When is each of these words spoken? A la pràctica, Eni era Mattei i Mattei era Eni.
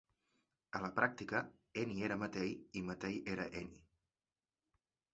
A 0.79 0.81
la 0.85 0.89
pràctica, 0.95 1.43
Eni 1.83 2.03
era 2.09 2.19
Mattei 2.23 2.57
i 2.81 2.85
Mattei 2.91 3.23
era 3.37 3.49
Eni. 3.63 3.81